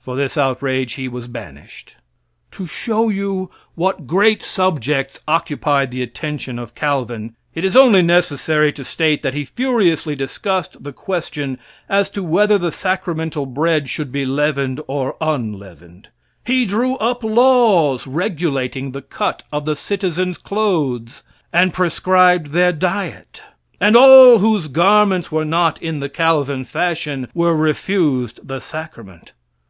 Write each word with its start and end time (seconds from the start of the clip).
For 0.00 0.16
this 0.16 0.38
outrage 0.38 0.94
he 0.94 1.06
was 1.08 1.26
banished. 1.26 1.96
To 2.52 2.64
show 2.66 3.08
you 3.10 3.50
what 3.74 4.06
great 4.06 4.42
subjects 4.42 5.20
occupied 5.28 5.90
the 5.90 6.00
attention 6.00 6.60
of 6.60 6.76
Calvin, 6.76 7.34
it 7.54 7.62
is 7.64 7.76
only 7.76 8.00
necessary 8.02 8.72
to 8.72 8.84
state, 8.84 9.22
that 9.22 9.34
he 9.34 9.44
furiously 9.44 10.14
discussed 10.14 10.82
the 10.82 10.92
question, 10.92 11.58
as 11.88 12.08
to 12.10 12.22
whether 12.22 12.56
the 12.56 12.70
sacramental 12.70 13.44
bread 13.46 13.90
should 13.90 14.12
be 14.12 14.24
leavened 14.24 14.80
or 14.86 15.16
unleavened. 15.20 16.08
He 16.46 16.64
drew 16.64 16.94
up 16.96 17.22
laws 17.24 18.06
regulating 18.06 18.92
the 18.92 19.02
cut 19.02 19.42
of 19.52 19.64
the 19.66 19.76
citizens' 19.76 20.38
clothes, 20.38 21.24
and 21.52 21.74
prescribed 21.74 22.52
their 22.52 22.72
diet, 22.72 23.42
and 23.80 23.96
all 23.96 24.38
whose 24.38 24.68
garments 24.68 25.32
were 25.32 25.44
not 25.44 25.82
in 25.82 25.98
the 25.98 26.08
Calvin 26.08 26.64
fashion 26.64 27.28
were 27.34 27.56
refused 27.56 28.46
the 28.46 28.60
sacrament. 28.60 29.32